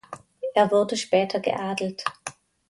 Er 0.55 0.71
wurde 0.71 0.97
später 0.97 1.39
geadelt. 1.39 2.03